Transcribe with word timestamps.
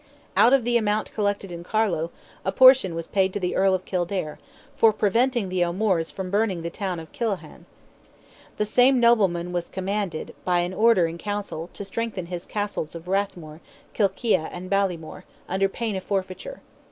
Out 0.35 0.51
of 0.51 0.63
the 0.63 0.77
amount 0.77 1.13
collected 1.13 1.51
in 1.51 1.63
Carlow, 1.63 2.09
a 2.43 2.51
portion 2.51 2.95
was 2.95 3.05
paid 3.05 3.31
to 3.33 3.39
the 3.39 3.55
Earl 3.55 3.75
of 3.75 3.85
Kildare, 3.85 4.39
"for 4.75 4.91
preventing 4.91 5.47
the 5.47 5.63
O'Moores 5.63 6.09
from 6.09 6.31
burning 6.31 6.63
the 6.63 6.71
town 6.71 6.99
of 6.99 7.11
Killahan." 7.11 7.65
The 8.57 8.65
same 8.65 8.99
nobleman 8.99 9.51
was 9.53 9.69
commanded, 9.69 10.33
by 10.43 10.61
an 10.61 10.73
order 10.73 11.05
in 11.05 11.19
Council, 11.19 11.69
to 11.73 11.85
strengthen 11.85 12.25
his 12.25 12.47
Castles 12.47 12.95
of 12.95 13.07
Rathmore, 13.07 13.61
Kilkea, 13.93 14.49
and 14.51 14.71
Ballymore, 14.71 15.23
under 15.47 15.69
pain 15.69 15.95
of 15.95 16.03
forfeiture. 16.03 16.61